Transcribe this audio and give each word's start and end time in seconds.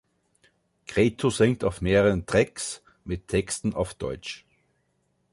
Cretu 0.87 1.29
singt 1.29 1.63
auf 1.63 1.79
mehreren 1.81 2.25
Tracks, 2.25 2.81
mit 3.03 3.27
Texten 3.27 3.75
auf 3.75 3.93
Deutsch. 3.93 4.47